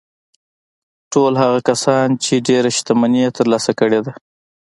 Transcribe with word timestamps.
ټول 1.13 1.33
هغه 1.43 1.59
کسان 1.69 2.07
چې 2.23 2.43
ډېره 2.47 2.69
شتمني 2.77 3.19
يې 3.25 3.29
ترلاسه 3.37 3.71
کړې 3.79 3.99
ده. 4.05 4.13